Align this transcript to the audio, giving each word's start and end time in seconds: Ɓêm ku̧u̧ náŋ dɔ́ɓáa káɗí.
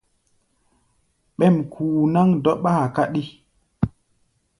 Ɓêm 1.37 1.55
ku̧u̧ 1.71 2.07
náŋ 2.13 2.29
dɔ́ɓáa 2.43 2.85
káɗí. 2.95 3.23